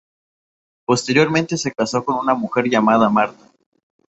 [0.83, 3.45] Posteriormente, se casó con una mujer llamada Marta.